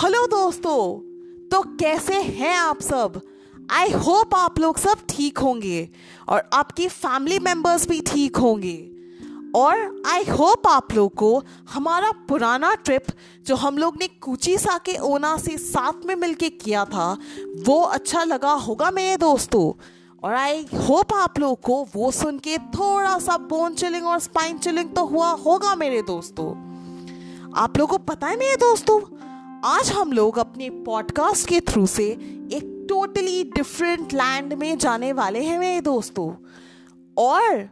Hello 0.00 0.26
दोस्तों 0.26 0.76
तो 1.48 1.60
कैसे 1.78 2.20
हैं 2.20 2.54
आप 2.56 2.80
सब? 2.80 3.20
आई 3.70 3.90
होप 3.94 4.34
आप 4.34 4.58
लोग 4.58 4.78
सब 4.78 4.98
ठीक 5.08 5.38
होंगे 5.38 5.88
और 6.28 6.48
आपकी 6.52 6.86
फैमिली 6.88 7.38
मेंबर्स 7.38 7.86
भी 7.88 8.00
ठीक 8.00 8.36
होंगे। 8.36 8.76
और 9.54 10.02
आई 10.06 10.24
होप 10.30 10.66
आप 10.66 10.94
लोग 10.94 11.14
को 11.14 11.42
हमारा 11.72 12.10
पुराना 12.28 12.74
ट्रिप 12.74 13.12
जो 13.46 13.56
हम 13.56 13.78
लोग 13.78 13.96
ने 14.00 14.08
कुची 14.08 14.56
सा 14.58 14.78
के 14.78 14.96
ओना 15.02 15.36
से 15.36 15.58
साथ 15.58 16.06
में 16.06 16.14
मिलके 16.16 16.48
किया 16.48 16.84
था, 16.84 17.12
वो 17.66 17.80
अच्छा 17.80 18.24
लगा 18.24 18.52
होगा 18.52 18.90
मेरे 18.90 19.16
दोस्तों। 19.16 19.72
और 20.22 20.34
आई 20.34 20.66
होप 20.88 21.14
आप 21.14 21.38
लोग 21.38 21.60
को 21.60 21.82
वो 21.94 22.10
सुन 22.10 22.38
के 22.38 22.58
थोड़ा 22.58 23.18
सा 23.18 23.38
बोन 23.38 23.74
चिलिंग 23.74 24.06
और 24.06 24.18
स्पाइन 24.18 24.58
चिलिंग 24.58 24.94
तो 24.94 25.04
हुआ 25.04 25.30
होगा 25.46 25.74
मेरे 25.74 26.02
दोस्तों। 26.02 26.50
आप 27.52 27.78
लोगों 27.78 27.98
को 27.98 28.04
पता 28.04 28.26
है 28.26 28.36
मेरे 28.38 28.56
दोस्तों 28.56 29.00
आज 29.64 29.92
हम 29.92 30.12
लोग 30.12 30.38
अपने 30.38 30.70
पॉडकास्ट 30.70 31.48
के 31.48 31.60
थ्रू 31.60 31.86
से 31.86 32.04
एक 32.52 32.86
टोटली 32.88 33.44
डिफरेंट 33.44 34.12
लैंड 34.12 34.52
में 34.52 34.78
जाने 34.78 35.12
वाले 35.12 35.42
हैं 35.42 35.58
मेरे 35.58 35.80
दोस्तों। 35.80 36.32
और 37.16 37.68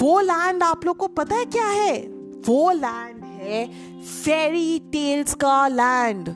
वो 0.00 0.20
लैंड 0.20 0.62
आप 0.62 0.84
लोग 0.84 0.96
को 0.96 1.06
पता 1.06 1.36
है 1.36 1.44
क्या 1.44 1.66
है? 1.66 1.98
वो 2.46 2.70
लैंड 2.70 3.24
है 3.24 3.66
फेरी 4.02 4.78
टेल्स 4.78 5.34
का 5.34 5.68
लैंड 5.68 6.28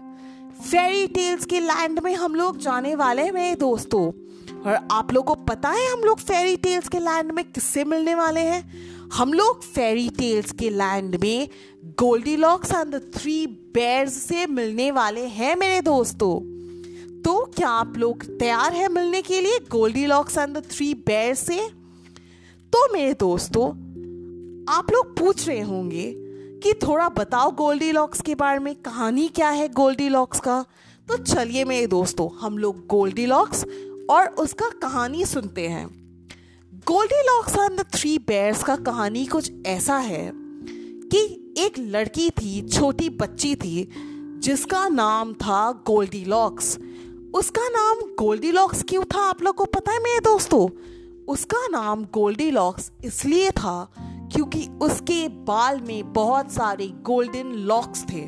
फेरी 0.60 1.06
टेल्स 1.06 1.44
के 1.44 1.60
लैंड 1.60 2.00
में 2.04 2.14
हम 2.14 2.34
लोग 2.34 2.58
जाने 2.58 2.94
वाले 2.94 3.22
हैं 3.22 3.32
मेरे 3.32 3.56
दोस्तों। 3.56 4.06
और 4.60 4.88
आप 4.90 5.12
लोग 5.12 5.24
को 5.24 5.34
पता 5.34 5.68
है 5.68 5.92
हम 5.92 6.00
लोग 6.00 6.18
फेरी 6.18 6.56
टेल्स 6.56 6.88
के 6.88 6.98
लैंड 6.98 7.32
में 7.32 7.44
किससे 7.44 7.84
मिलने 7.84 8.14
वाले 8.14 8.40
हैं? 8.40 8.90
हम 9.12 9.32
लोग 9.32 9.62
फेरी 9.62 10.08
टेल्स 10.08 10.52
के 10.52 10.70
लैंड 10.70 11.16
में 11.16 11.48
Goldilocks 12.36 12.70
and 12.70 12.94
the 12.94 13.10
three 13.14 13.46
bears 13.46 14.12
से 14.12 14.46
मिलने 14.46 14.90
वाले 14.90 15.20
हैं 15.20 15.56
मेरे 15.56 15.80
दोस्तों। 15.80 16.40
तो 17.22 17.52
क्या 17.56 17.68
आप 17.68 17.92
लोग 17.96 18.24
तैयार 18.38 18.72
हैं 18.72 18.88
मिलने 18.88 19.22
के 19.22 19.40
लिए 19.40 19.58
Goldilocks 20.06 20.38
and 20.38 20.56
the 20.56 20.62
three 20.70 20.94
bear 20.94 21.34
से? 21.34 21.68
तो 22.72 22.92
मेरे 22.92 23.14
दोस्तों, 23.14 23.68
आप 24.74 24.92
लोग 24.92 25.18
पूछ 25.18 25.48
रहे 25.48 25.60
होंगे 25.60 26.14
कि 26.62 26.74
थोड़ा 26.74 27.08
बताओ 27.08 27.50
गोल्डी 27.50 27.92
लॉक्स 27.92 28.20
के 28.20 28.34
बारे 28.34 28.58
में, 28.58 28.74
कहानी 28.74 29.28
क्या 29.28 29.50
है 29.50 29.68
गोल्डी 29.68 30.08
लॉक्स 30.08 30.40
का? 30.40 30.64
तो 31.08 31.16
चलिए 31.16 31.64
मेरे 31.64 31.86
दोस्तों, 31.86 32.38
हम 32.40 32.58
लोग 32.58 32.86
गोल्डी 32.86 33.26
लॉक्स 33.26 33.64
और 34.10 34.26
उसका 34.26 34.70
कहानी 34.82 35.24
सुनते 35.24 35.68
हैं। 35.68 35.86
Goldilocks 37.20 37.52
and 37.52 37.80
the 37.80 37.86
three 37.94 38.18
bears 38.18 38.62
का 38.62 38.76
कहानी 38.76 39.26
कुछ 39.26 39.52
ऐसा 39.66 39.98
है 39.98 40.32
कि 41.12 41.39
एक 41.58 41.78
लड़की 41.78 42.30
थी, 42.30 42.60
छोटी 42.68 43.08
बच्ची 43.10 43.54
थी, 43.54 43.88
जिसका 44.42 44.88
नाम 44.88 45.32
था 45.32 45.70
गोल्डी 45.86 46.24
लॉक्स 46.24 46.78
उसका 47.34 47.68
नाम 47.68 47.98
गोल्डी 48.18 48.50
लॉक्स 48.52 48.82
क्यों 48.82 49.04
था, 49.04 49.20
आप 49.20 49.42
लोग 49.42 49.54
को 49.54 49.64
पता 49.64 49.92
है 49.92 49.98
मेरे 49.98 50.20
दोस्तों? 50.20 50.68
उसका 51.28 51.66
नाम 51.66 52.04
गोल्डी 52.04 52.50
लॉक्स 52.50 52.90
इसलिए 53.04 53.50
था 53.50 53.92
क्योंकि 54.32 54.66
उसके 54.82 55.26
बाल 55.28 55.80
में 55.80 56.12
बहुत 56.12 56.50
सारे 56.52 56.86
गोल्डन 57.02 57.52
लॉक्स 57.66 58.04
थे। 58.04 58.22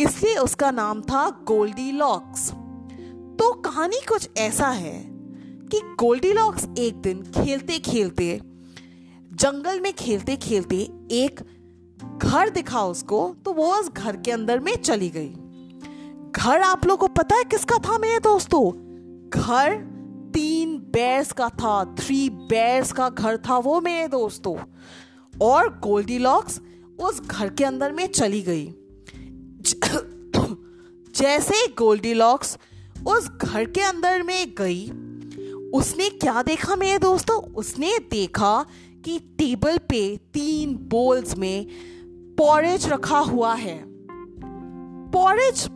इसलिए 0.00 0.36
उसका 0.36 0.70
नाम 0.70 1.00
था 1.02 1.28
गोल्डी 1.46 1.90
लॉक्स 1.92 2.50
तो 3.38 3.52
कहानी 3.60 4.00
कुछ 4.08 4.28
ऐसा 4.36 4.68
है 4.68 4.98
कि 5.72 5.80
गोल्डी 6.00 6.32
लॉक्स 6.32 6.66
एक 6.78 7.00
दिन 7.00 7.22
खेलते 7.34 7.78
खेलते 7.78 8.40
जंगल 9.32 9.80
में 9.80 9.92
खेलते 9.92 10.36
खेलते 10.36 10.76
एक 11.12 11.40
घर 12.04 12.50
दिखा 12.50 12.82
उसको 12.82 13.36
तो 13.44 13.52
वो 13.52 13.74
उस 13.74 13.88
घर 13.88 14.16
के 14.16 14.30
अंदर 14.30 14.60
में 14.60 14.76
चली 14.76 15.08
गई। 15.08 15.34
घर 16.32 16.60
आप 16.60 16.86
लोग 16.86 16.98
को 16.98 17.08
पता 17.08 17.36
है 17.36 17.44
किसका 17.44 17.76
था 17.76 17.98
मेरे 17.98 18.18
दोस्तों? 18.18 18.90
घर 19.30 19.90
तीन 20.34 20.76
बेर्स 20.76 21.32
का 21.32 21.48
था 21.48 21.84
थ्री 21.84 22.30
बेर्स 22.30 22.92
का 22.92 23.08
घर 23.08 23.36
था 23.36 23.58
वो 23.58 23.80
मेरे 23.80 24.08
दोस्तों। 24.08 24.56
और 25.40 25.68
गोल्डी 25.68 26.18
लॉक्स 26.18 26.60
उस 27.00 27.20
घर 27.20 27.48
के 27.48 27.64
अंदर 27.64 27.92
में 27.92 28.06
चली 28.06 28.42
गई। 28.42 28.66
जैसे 31.14 31.74
गोल्डी 31.78 32.14
लॉक्स 32.14 32.58
उस 33.06 33.28
घर 33.28 33.64
के 33.64 33.80
अंदर 33.80 34.22
में 34.22 34.54
गई, 34.58 34.90
उसने 35.70 36.08
क्या 36.08 36.42
देखा 36.42 36.76
मेरे 36.76 36.98
दोस्तों? 36.98 37.42
उसने 37.42 37.98
देखा 37.98 38.66
कि 39.04 39.18
टेबल 39.18 39.78
पे 39.78 40.16
तीन 40.16 40.74
बोल्स 40.74 41.38
में 41.38 41.66
पॉरेज 42.38 42.88
रखा 42.88 43.18
हुआ 43.18 43.54
है। 43.54 43.84
पॉरेज 45.10 45.68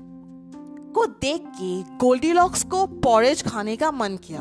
को 0.95 1.07
देख 1.07 1.43
के 1.47 1.83
गोल्डीलॉक्स 1.83 2.65
को 2.65 2.87
पॉरेज 2.87 3.43
खाने 3.43 3.77
का 3.77 3.91
मन 3.91 4.17
किया। 4.17 4.41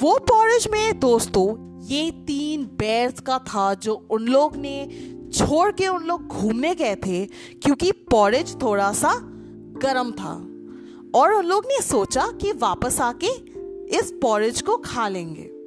वो 0.00 0.18
पॉरेज 0.18 0.68
में, 0.70 1.00
दोस्तों, 1.00 1.70
ये 1.86 2.10
तीन 2.10 2.64
बेर्स 2.64 3.20
का 3.20 3.38
था 3.38 3.74
जो 3.74 4.06
उन 4.10 4.22
लोग 4.22 4.56
ने 4.56 4.88
छोड़ 5.34 5.72
के 5.72 5.88
उन 5.88 6.04
लोग 6.04 6.26
घूमने 6.26 6.74
गए 6.74 6.94
थे 6.94 7.26
क्योंकि 7.54 7.92
पॉरेज 7.92 8.62
थोड़ा 8.62 8.92
सा 8.92 9.14
गर्म 9.82 10.12
था। 10.12 10.46
और 11.14 11.32
उन 11.32 11.44
लोग 11.44 11.64
ने 11.66 11.82
सोचा 11.82 12.26
कि 12.26 12.52
वापस 12.52 13.00
आके 13.00 13.30
इस 13.98 14.14
पॉरेज 14.22 14.62
को 14.62 14.76
खा 14.76 15.08
लेंगे। 15.08 15.59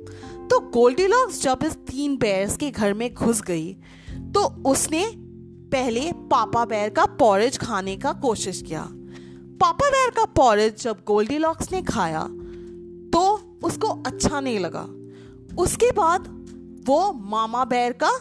तो 0.43 0.59
गोल्डीलॉक्स 0.71 1.41
जब 1.41 1.59
इस 1.63 1.75
तीन 1.87 2.15
बेर्स 2.17 2.55
के 2.57 2.69
घर 2.71 2.93
में 2.93 3.13
घुस 3.13 3.41
गई 3.41 3.73
तो 4.33 4.43
उसने 4.69 5.05
पहले 5.71 6.11
पापा 6.31 6.63
बैर 6.65 6.89
का 6.89 7.05
पॉरेज 7.19 7.57
खाने 7.57 7.95
का 7.97 8.11
कोशिश 8.13 8.61
किया। 8.61 8.87
पापा 9.61 9.89
बैर 9.89 10.09
का 10.09 10.25
पॉरेज 10.35 10.83
जब 10.83 11.03
गोल्डी 11.07 11.37
लॉक्स 11.37 11.71
ने 11.71 11.81
खाया 11.83 12.21
तो 13.13 13.21
उसको 13.63 13.87
अच्छा 13.87 14.39
नहीं 14.39 14.59
लगा। 14.59 14.83
उसके 15.61 15.91
बाद 15.91 16.27
वो 16.87 17.11
मामा 17.13 17.63
बैर 17.65 17.93
का 17.93 18.11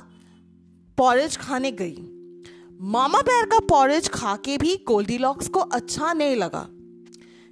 पॉरेज 0.99 1.37
खाने 1.37 1.73
गई। 1.73 1.97
मामा 2.93 3.21
बैर 3.21 3.45
का 3.47 3.59
पॉरेज 3.69 4.09
खा 4.09 4.35
के 4.37 4.57
भी 4.59 4.77
गोल्डी 4.89 5.19
लॉक्स 5.19 5.49
को 5.49 5.61
अच्छा 5.61 6.13
नहीं 6.13 6.37
लगा। 6.37 6.67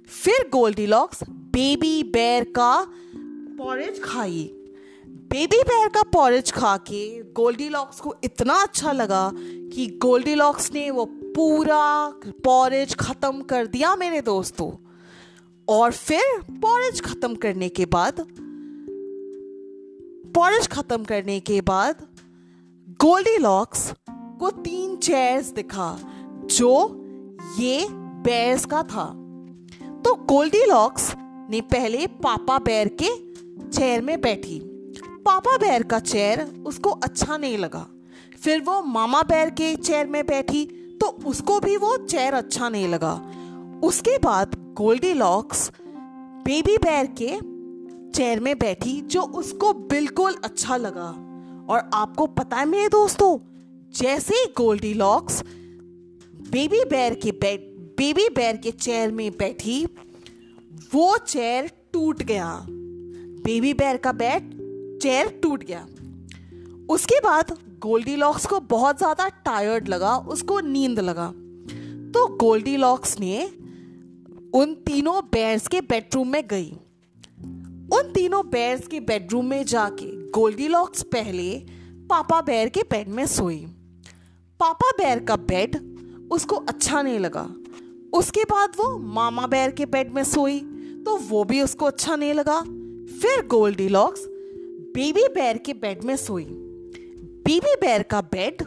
फिर 0.09 0.49
गोल्डी 0.51 0.85
लॉक्स 0.85 1.23
बेबी 1.29 2.01
बैर 2.03 2.43
का 2.55 2.73
पॉरेज 3.57 4.01
खाई। 4.03 4.49
बेबी 5.31 5.57
बेयर 5.57 5.87
का 5.87 6.01
पॉरेज 6.03 6.51
खा 6.51 6.75
के 6.77 7.21
गोल्डी 7.33 7.69
लॉक्स 7.69 7.99
को 7.99 8.15
इतना 8.23 8.53
अच्छा 8.53 8.91
लगा 8.91 9.31
कि 9.35 9.87
गोल्डी 10.01 10.35
लॉक्स 10.35 10.71
ने 10.73 10.89
वो 10.91 11.05
पूरा 11.05 12.07
पॉरेज 12.43 12.95
ख़त्म 12.95 13.41
कर 13.41 13.67
दिया 13.67 13.95
मेरे 13.95 14.21
दोस्तों। 14.21 14.71
और 15.67 15.91
फिर 15.91 16.41
पॉरेज 16.51 17.01
ख़त्म 17.01 17.35
करने 17.35 17.69
के 17.69 17.85
बाद 17.85 18.19
पॉरेज 20.35 20.67
ख़त्म 20.67 21.03
करने 21.03 21.39
के 21.39 21.61
बाद 21.61 22.07
गोल्डी 23.01 23.37
लॉक्स 23.37 23.91
को 24.09 24.49
तीन 24.51 24.95
चेयर्स 24.97 25.51
दिखा, 25.51 25.97
जो 26.45 26.73
ये 27.59 27.87
बेयर्स 28.25 28.65
का 28.65 28.83
था। 28.83 29.05
तो 30.05 30.15
गोल्डी 30.25 30.65
लॉक्स 30.65 31.13
ने 31.49 31.61
पहले 31.61 32.07
पापा 32.07 32.57
बेयर 32.59 32.97
के 33.01 33.09
चेयर 33.69 34.01
में 34.01 34.21
बैठी। 34.21 34.61
पापा 35.25 35.57
बैर 35.57 35.83
का 35.83 35.99
चेयर 35.99 36.41
उसको 36.65 36.89
अच्छा 36.89 37.37
नहीं 37.37 37.57
लगा। 37.57 37.85
फिर 38.39 38.61
वो 38.61 38.81
मामा 38.83 39.21
बैर 39.21 39.49
के 39.49 39.75
चेयर 39.75 40.07
में 40.07 40.25
बैठी 40.25 40.65
तो 41.01 41.07
उसको 41.27 41.59
भी 41.59 41.75
वो 41.77 41.95
चेयर 41.97 42.33
अच्छा 42.33 42.69
नहीं 42.69 42.87
लगा। 42.87 43.13
उसके 43.83 44.17
बाद 44.17 44.55
गोल्डी 44.77 45.13
लॉक्स 45.13 45.71
बेबी 46.45 46.77
बैर 46.77 47.05
के 47.21 47.37
चेयर 48.11 48.39
में 48.39 48.57
बैठी, 48.59 48.99
जो 49.01 49.21
उसको 49.21 49.73
बिल्कुल 49.73 50.35
अच्छा 50.43 50.77
लगा। 50.77 51.09
और 51.69 51.89
आपको 51.93 52.25
पता 52.27 52.57
है 52.57 52.65
मेरे 52.65 52.87
दोस्तों, 52.89 53.37
जैसे 53.93 54.35
ही 54.35 54.45
गोल्डी 54.57 54.93
लॉक्स 54.93 55.41
बेबी 56.51 56.83
बैर 56.85 57.13
के 57.13 57.31
बेड 57.33 57.69
बेबी 57.97 58.27
बैर 58.29 58.57
के 58.57 58.71
चेयर 58.71 59.11
में 59.11 59.31
बैठी, 59.31 59.85
वो 60.93 61.17
चेयर 61.17 61.71
टूट 61.93 62.23
गया। 62.23 62.49
बेबी 63.45 63.73
बैर 63.73 63.97
का 63.97 64.11
बेड 64.13 64.49
चेयर 65.01 65.27
टूट 65.43 65.63
गया। 65.63 65.85
उसके 66.89 67.19
बाद 67.19 67.57
गोल्डी 67.79 68.15
लॉक्स 68.15 68.45
को 68.45 68.59
बहुत 68.59 68.97
ज़्यादा 68.97 69.27
टायर्ड 69.45 69.87
लगा, 69.87 70.15
उसको 70.15 70.59
नींद 70.61 70.99
लगा। 70.99 71.27
तो 72.13 72.27
गोल्डी 72.37 72.75
लॉक्स 72.77 73.19
ने 73.19 73.43
उन 74.53 74.73
तीनों 74.85 75.21
बेयर्स 75.33 75.67
के 75.67 75.81
बेडरूम 75.81 76.27
में 76.27 76.41
गई। 76.47 76.71
उन 77.93 78.11
तीनों 78.13 78.41
बेयर्स 78.49 78.87
के 78.87 78.99
बेडरूम 79.01 79.45
में 79.45 79.63
जाके 79.65 80.05
गोल्डी 80.31 80.67
लॉक्स 80.67 81.03
पहले 81.13 81.51
पापा 82.09 82.41
बेयर 82.41 82.69
के 82.69 82.81
बेड 82.91 83.07
में 83.09 83.25
सोई। 83.27 83.57
पापा 84.59 84.91
बेयर 84.97 85.23
का 85.23 85.35
बेड 85.35 85.75
उसको 86.31 86.55
अच्छा 86.55 87.01
नहीं 87.01 87.19
लगा। 87.19 87.47
उसके 88.13 88.43
बाद 88.43 88.75
वो 88.77 88.97
मामा 89.13 89.47
बेयर 89.47 89.71
के 89.71 89.85
बेड 89.87 90.13
में 90.13 90.23
सोई 90.25 90.59
तो 91.05 91.17
वो 91.19 91.43
भी 91.43 91.61
उसको 91.61 91.85
अच्छा 91.85 92.15
नहीं 92.15 92.33
लगा। 92.33 92.59
फिर 93.21 93.45
गोल्डी 93.47 93.87
लॉक्स 93.89 94.27
बेबी 94.93 95.27
बैर 95.27 95.57
के 95.57 95.73
बेड 95.73 96.03
में 96.03 96.15
सोई। 96.15 96.45
बेबी 97.45 97.75
बैर 97.81 98.03
का 98.03 98.21
बेड 98.21 98.63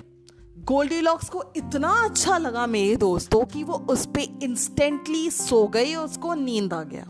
गोल्डी 0.65 1.01
लॉक्स 1.01 1.29
को 1.29 1.43
इतना 1.57 1.89
अच्छा 2.05 2.39
लगा 2.39 2.67
मेरे 2.67 2.97
दोस्तों 2.97 3.45
कि 3.45 3.65
वो 3.65 3.75
उस 3.91 4.07
पर 4.07 4.39
इंस्टेंटली 4.43 5.31
सो 5.31 5.67
गई 5.69 5.95
और 5.95 6.05
उसको 6.05 6.35
नींद 6.35 6.73
आ 6.73 6.83
गया। 6.83 7.03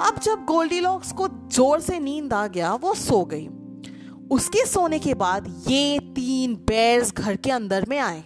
अब 0.00 0.20
जब 0.22 0.44
गोल्डी 0.44 0.80
लॉक्स 0.80 1.12
को 1.12 1.28
ज़ोर 1.28 1.80
से 1.80 1.98
नींद 1.98 2.32
आ 2.32 2.46
गया, 2.46 2.74
वो 2.74 2.94
सो 2.94 3.24
गई। 3.24 3.46
उसके 4.30 4.64
सोने 4.66 4.98
के 4.98 5.14
बाद 5.14 5.52
ये 5.68 5.98
तीन 6.14 6.54
बेर्स 6.66 7.12
घर 7.14 7.36
के 7.36 7.50
अंदर 7.50 7.86
में 7.88 7.98
आए 7.98 8.24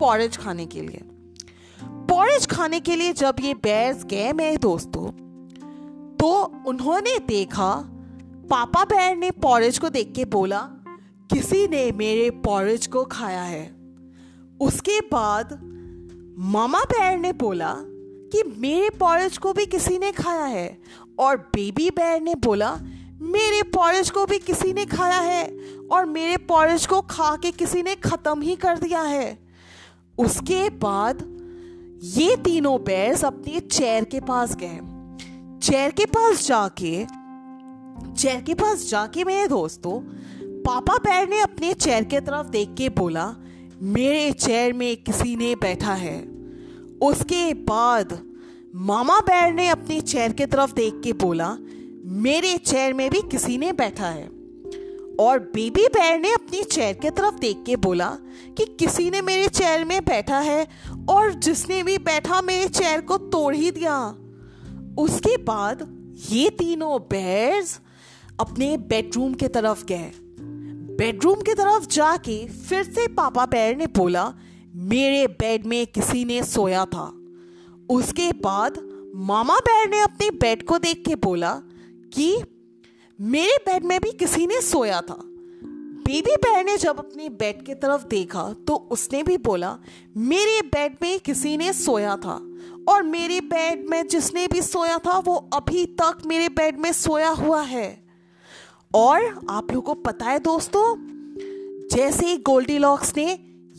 पॉरेज 0.00 0.36
खाने 0.36 0.66
के 0.66 0.80
लिए। 0.80 1.00
पॉरेज 2.10 2.46
खाने 2.46 2.80
के 2.80 2.96
लिए 2.96 3.12
जब 3.12 3.36
ये 3.40 3.54
बेर्स 3.54 4.04
गए 4.04 4.32
मेरे 4.32 4.56
दोस्तों 4.56 5.06
तो 6.16 6.30
उन्होंने 6.66 7.18
देखा 7.18 7.72
पापा 8.50 8.84
बैर 8.84 9.16
ने 9.16 9.30
पॉरेज 9.30 9.78
को 9.78 9.88
देख 9.88 10.12
के 10.12 10.24
बोला, 10.24 10.60
किसी 11.32 11.68
ने 11.68 11.92
मेरे 11.92 12.30
पॉरेज 12.30 12.86
को 12.86 13.04
खाया 13.04 13.42
है? 13.42 13.66
उसके 14.60 15.00
बाद 15.00 15.58
मामा 16.38 16.80
बैर 16.80 17.18
ने 17.18 17.32
बोला 17.32 17.74
कि 18.32 18.42
मेरे 18.58 18.90
पॉरेज 18.90 19.38
को 19.38 19.52
भी 19.52 19.66
किसी 19.66 19.98
ने 19.98 20.12
खाया 20.12 20.44
है। 20.44 20.78
और 21.18 21.36
बेबी 21.36 21.90
बैर 21.90 22.20
ने 22.20 22.34
बोला, 22.34 22.72
मेरे 23.20 23.62
पॉरेज 23.62 24.10
को 24.10 24.26
भी 24.26 24.38
किसी 24.38 24.72
ने 24.72 24.84
खाया 24.84 25.20
है 25.20 25.58
और 25.92 26.04
मेरे 26.06 26.36
पॉरेज 26.36 26.86
को 26.86 27.00
खा 27.00 27.36
के 27.36 27.50
किसी 27.50 27.82
ने 27.82 27.94
ख़त्म 27.94 28.42
ही 28.42 28.56
कर 28.56 28.78
दिया 28.78 29.02
है। 29.02 29.38
उसके 30.18 30.70
बाद 30.70 31.22
ये 32.02 32.36
तीनों 32.36 32.84
बैर्स 32.84 33.24
अपने 33.24 33.60
चेयर 33.60 34.04
के 34.04 34.20
पास 34.20 34.56
गए। 34.56 34.80
चेयर 35.58 35.90
के 35.90 36.06
पास 36.06 36.46
जाके 36.46 37.19
चेयर 38.18 38.40
के 38.40 38.54
पास 38.54 38.90
जाके 38.90 39.24
मेरे 39.24 39.48
दोस्तों, 39.48 40.00
पापा 40.62 40.94
बैर 40.94 41.28
ने 41.28 41.40
अपने 41.40 41.74
चेयर 41.74 42.04
के 42.04 42.20
तरफ़ 42.20 42.46
देख 42.46 42.68
के 42.78 42.88
बोला, 42.88 43.34
मेरे 43.82 44.32
चेयर 44.32 44.72
में 44.72 44.96
किसी 44.96 45.36
ने 45.36 45.54
बैठा 45.54 45.92
है। 45.92 46.20
उसके 47.02 47.54
बाद 47.54 48.22
मामा 48.74 49.20
बैर 49.20 49.52
ने 49.52 49.68
अपनी 49.68 50.00
चेयर 50.00 50.32
की 50.32 50.46
तरफ़ 50.46 50.74
देख 50.74 51.00
के 51.04 51.12
बोला, 51.12 51.56
मेरे 52.04 52.58
चेयर 52.58 52.94
में 52.94 53.10
भी 53.10 53.20
किसी 53.20 53.58
ने 53.58 53.72
बैठा 53.72 54.06
है। 54.06 54.40
और 55.20 55.38
बेबी 55.38 55.86
बैर 55.86 56.20
ने 56.20 56.32
अपनी 56.32 56.62
चेयर 56.62 56.94
की 56.94 57.10
तरफ़ 57.10 57.34
देख 57.34 57.62
के 57.66 57.76
बोला 57.76 58.18
कि 58.56 58.64
किसी 58.64 59.10
ने 59.10 59.20
मेरे 59.20 59.48
चेयर 59.48 59.84
में 59.84 60.04
बैठा 60.04 60.38
है 60.38 60.68
और 61.08 61.32
जिसने 61.32 61.82
भी 61.82 61.98
बैठा 61.98 62.42
मेरे 62.42 62.68
चेयर 62.68 63.00
को 63.00 63.16
तोड़ 63.16 63.54
ही 63.54 63.70
दिया। 63.70 64.16
उसके 64.98 65.36
बाद 65.36 65.96
ये 66.30 66.50
तीनों 66.50 66.98
बेर्स 66.98 67.80
अपने 68.40 68.76
बेडरूम 68.76 69.34
के 69.34 69.48
तरफ़ 69.48 69.84
गए। 69.84 70.12
बेडरूम 70.98 71.40
की 71.40 71.54
तरफ़ 71.54 71.86
जाके 71.86 72.48
फिर 72.48 72.84
से 72.84 73.08
पापा 73.08 73.46
बैर 73.46 73.76
ने 73.76 73.86
बोला, 73.86 74.34
मेरे 74.74 75.26
बेड 75.26 75.66
में 75.66 75.86
किसी 75.86 76.24
ने 76.24 76.42
सोया 76.42 76.84
था। 76.84 77.12
उसके 77.90 78.32
बाद 78.32 78.78
मामा 79.14 79.58
बैर 79.58 79.90
ने 79.90 80.00
अपने 80.00 80.30
बेड 80.30 80.66
को 80.66 80.78
देख 80.78 81.04
के 81.08 81.14
बोला 81.14 81.62
कि, 82.12 82.42
मेरे 83.20 83.56
बेड 83.66 83.84
में 83.84 84.00
भी 84.00 84.12
किसी 84.12 84.46
ने 84.46 84.60
सोया 84.60 85.00
था। 85.00 85.18
बेबी 86.06 86.36
बैर 86.36 86.64
ने 86.64 86.76
जब 86.76 86.98
अपने 86.98 87.28
बेड 87.28 87.66
की 87.66 87.74
तरफ़ 87.74 88.06
देखा 88.06 88.52
तो 88.66 88.74
उसने 88.74 89.22
भी 89.22 89.36
बोला, 89.36 89.78
मेरे 90.16 90.62
बेड 90.62 90.96
में 91.02 91.20
किसी 91.20 91.56
ने 91.56 91.72
सोया 91.72 92.16
था। 92.16 92.46
और 92.88 93.02
मेरे 93.02 93.40
बेड 93.40 93.88
में 93.88 94.08
जिसने 94.08 94.46
भी 94.46 94.62
सोया 94.62 94.98
था, 94.98 95.18
वो 95.18 95.50
अभी 95.52 95.86
तक 95.86 96.18
मेरे 96.26 96.48
बेड 96.48 96.78
में 96.78 96.92
सोया 96.92 97.28
हुआ 97.28 97.62
है। 97.62 97.99
और 98.94 99.46
आप 99.50 99.70
लोगों 99.72 99.94
को 99.94 100.00
पता 100.02 100.26
है 100.26 100.38
दोस्तों, 100.38 100.84
जैसे 101.92 102.26
ही 102.26 102.36
गोल्डी 102.36 102.78
लॉक्स 102.78 103.12
ने 103.16 103.26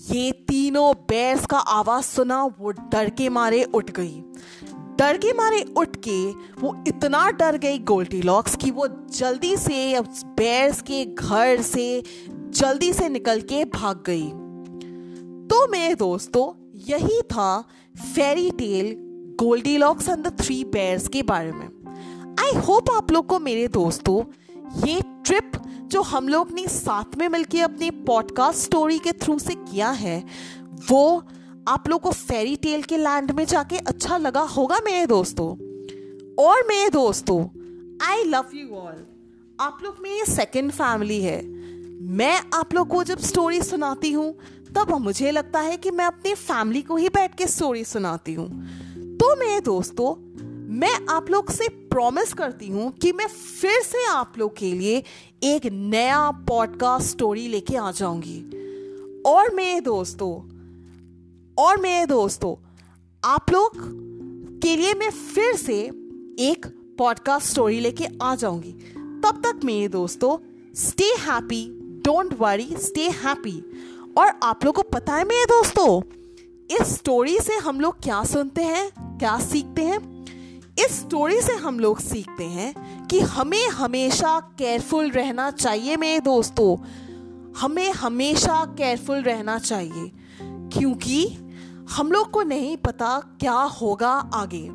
ये 0.09 0.31
तीनों 0.47 0.93
बेर्स 1.09 1.45
का 1.45 1.57
आवाज़ 1.57 2.05
सुना, 2.05 2.43
वो 2.43 2.71
डर 2.71 3.09
के 3.09 3.29
मारे 3.29 3.63
उठ 3.63 3.91
गई। 3.91 4.23
डर 4.97 5.17
के 5.17 5.33
मारे 5.33 5.61
उठ 5.77 5.95
के 5.95 6.31
वो 6.61 6.75
इतना 6.87 7.29
डर 7.31 7.57
गई 7.57 7.79
गोल्डी 7.79 8.21
लॉक्स 8.21 8.55
कि 8.55 8.71
वो 8.71 8.87
जल्दी 9.13 9.55
से 9.57 10.01
बेर्स 10.25 10.81
के 10.81 11.05
घर 11.05 11.61
से 11.61 12.03
जल्दी 12.29 12.93
से 12.93 13.09
निकल 13.09 13.41
के 13.41 13.63
भाग 13.65 14.03
गई। 14.05 14.27
तो 15.47 15.67
मेरे 15.67 15.95
दोस्तों, 15.95 16.51
यही 16.89 17.21
था 17.21 17.61
fairy 17.97 18.51
tale 18.51 18.95
Goldilocks 19.77 20.09
and 20.09 20.27
the 20.27 20.37
three 20.41 20.63
bears 20.63 21.07
के 21.07 21.23
बारे 21.23 21.51
में। 21.51 21.67
आई 22.39 22.59
होप 22.61 22.89
आप 22.91 23.11
लोग 23.11 23.25
को 23.27 23.39
मेरे 23.39 23.67
दोस्तों 23.67 24.23
ये 24.75 25.01
ट्रिप 25.25 25.51
जो 25.87 26.01
हम 26.01 26.29
लोग 26.29 26.51
ने 26.51 26.67
साथ 26.67 27.17
में 27.17 27.29
मिलकर 27.29 27.59
अपने 27.59 27.91
पॉडकास्ट 27.91 28.59
स्टोरी 28.59 28.99
के 28.99 29.11
थ्रू 29.11 29.39
से 29.39 29.55
किया 29.55 29.89
है, 29.89 30.23
वो 30.91 31.23
आप 31.67 31.89
लोग 31.89 32.01
को 32.01 32.11
फेरी 32.11 32.55
टेल 32.55 32.83
के 32.83 32.97
लैंड 32.97 33.31
में 33.31 33.45
जाके 33.45 33.77
अच्छा 33.77 34.17
लगा 34.17 34.41
होगा 34.41 34.79
मेरे 34.85 35.07
दोस्तों? 35.07 35.47
और 36.43 36.63
मेरे 36.67 36.89
दोस्तों 36.89 37.45
आई 38.07 38.23
लव 38.23 38.45
यू 38.53 38.67
ऑल 38.75 39.05
आप 39.59 39.77
लोग 39.83 39.97
मेरी 40.01 40.31
सेकेंड 40.31 40.71
फैमिली 40.71 41.21
है। 41.21 41.47
मैं 42.01 42.41
आप 42.53 42.73
लोग 42.73 42.87
को 42.87 43.03
जब 43.03 43.19
स्टोरी 43.19 43.61
सुनाती 43.61 44.11
हूँ, 44.11 44.37
तब 44.75 44.91
मुझे 44.91 45.31
लगता 45.31 45.59
है 45.59 45.77
कि 45.77 45.91
मैं 45.91 46.05
अपनी 46.05 46.33
फैमिली 46.33 46.81
को 46.81 46.95
ही 46.95 47.09
बैठ 47.09 47.35
के 47.35 47.47
स्टोरी 47.47 47.83
सुनाती 47.83 48.33
हूँ। 48.33 48.49
तो 49.17 49.35
मेरे 49.35 49.61
दोस्तों 49.61 50.30
मैं 50.71 51.07
आप 51.09 51.29
लोग 51.29 51.51
से 51.51 51.67
प्रॉमिस 51.69 52.33
करती 52.33 52.67
हूँ 52.67 52.91
कि 52.91 53.11
मैं 53.11 53.27
फिर 53.27 53.81
से 53.81 54.05
आप 54.05 54.33
लोग 54.37 54.55
के 54.57 54.71
लिए 54.73 55.03
एक 55.43 55.65
नया 55.65 56.31
पॉडकास्ट 56.31 57.07
स्टोरी 57.07 57.47
लेके 57.47 57.75
आ 57.75 57.91
जाऊँगी। 57.91 58.39
और 59.25 59.53
मेरे 59.55 59.81
दोस्तों, 59.81 60.31
और 61.63 61.81
मेरे 61.81 62.05
दोस्तों, 62.05 62.55
आप 63.23 63.51
लोग 63.51 63.71
के 64.61 64.75
लिए 64.75 64.93
मैं 64.93 65.09
फिर 65.09 65.55
से 65.55 65.79
एक 66.39 66.65
पॉडकास्ट 66.97 67.47
स्टोरी 67.47 67.79
लेके 67.79 68.07
आ 68.21 68.35
जाऊँगी। 68.35 68.71
तब 69.23 69.41
तक 69.45 69.59
मेरे 69.65 69.87
दोस्तों 69.87 70.37
stay 70.75 71.03
happy 71.03 71.65
don't 72.05 72.33
worry 72.39 72.75
stay 72.77 73.09
happy 73.09 73.59
और 74.17 74.39
आप 74.43 74.65
लोग 74.65 74.75
को 74.75 74.81
पता 74.81 75.15
है 75.15 75.23
मेरे 75.23 75.45
दोस्तों, 75.45 76.01
इस 76.75 76.95
स्टोरी 76.95 77.39
से 77.39 77.57
हम 77.57 77.81
लोग 77.81 78.01
क्या 78.03 78.23
सुनते 78.23 78.63
हैं, 78.63 78.89
क्या 79.17 79.39
सीखते 79.39 79.81
हैं? 79.81 80.20
इस 80.79 80.99
स्टोरी 80.99 81.41
से 81.41 81.53
हम 81.53 81.79
लोग 81.79 81.99
सीखते 81.99 82.43
हैं 82.43 83.07
कि 83.07 83.19
हमें 83.19 83.67
हमेशा 83.67 84.39
केयरफुल 84.57 85.09
रहना 85.09 85.49
चाहिए 85.51 85.97
मेरे 85.97 86.19
दोस्तों। 86.19 86.75
हमें 87.59 87.91
हमेशा 87.91 88.63
केयरफुल 88.77 89.21
रहना 89.21 89.57
चाहिए, 89.59 90.11
क्योंकि 90.73 91.25
हम 91.91 92.11
लोग 92.11 92.31
को 92.31 92.41
नहीं 92.41 92.77
पता 92.77 93.19
क्या 93.39 93.53
होगा 93.53 94.11
आगे। 94.33 94.67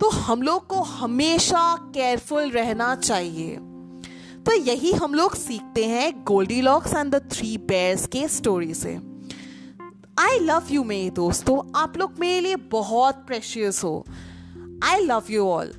तो 0.00 0.10
हम 0.10 0.42
लोग 0.42 0.66
को 0.66 0.82
हमेशा 0.82 1.76
केयरफुल 1.94 2.50
रहना 2.50 2.94
चाहिए। 2.94 3.56
तो 4.46 4.52
यही 4.52 4.92
हम 4.92 5.14
लोग 5.14 5.34
सीखते 5.34 5.84
हैं 5.84 6.12
Goldilocks 6.60 6.94
and 6.94 7.14
the 7.14 7.28
three 7.32 7.56
bears 7.58 8.06
के 8.06 8.28
स्टोरी 8.28 8.74
से। 8.74 8.94
आई 10.18 10.38
लव 10.38 10.62
यू 10.70 10.84
मेरे 10.84 11.10
दोस्तों, 11.10 11.80
आप 11.80 11.96
लोग 11.96 12.14
मेरे 12.20 12.40
लिए 12.40 12.56
बहुत 12.56 13.24
प्रेशियस 13.26 13.84
हो। 13.84 14.04
I 14.82 15.00
love 15.00 15.22
you 15.30 15.46
all 15.46 15.72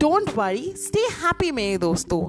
don't 0.00 0.36
worry 0.36 0.74
stay 0.76 1.00
happy 1.00 1.50
मेरे 1.50 1.78
दोस्तों. 1.78 2.22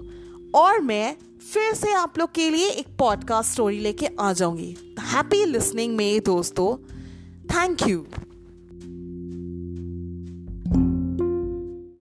और 0.55 0.79
मैं 0.81 1.15
फिर 1.53 1.73
से 1.73 1.93
आप 1.93 2.17
लोग 2.17 2.33
के 2.33 2.49
लिए 2.49 2.69
एक 2.69 2.87
पॉडकास्ट 2.99 3.51
स्टोरी 3.51 3.79
लेके 3.79 4.07
आ 4.19 4.33
जाऊँगी. 4.33 4.95
हैप्पी 4.99 5.45
लिसनिंग 5.45 5.95
मेरे 5.95 6.19
दोस्तों. 6.19 6.77
Thank 7.45 7.87
you 7.87 8.05